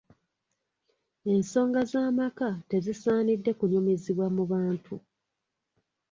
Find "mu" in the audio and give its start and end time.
4.35-4.43